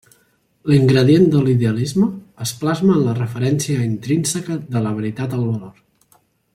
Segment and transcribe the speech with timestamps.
[0.69, 2.07] L'ingredient de l'idealisme
[2.47, 5.75] es plasma en la referència intrínseca de la veritat al valor.